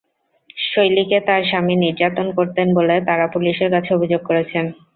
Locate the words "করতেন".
2.37-2.67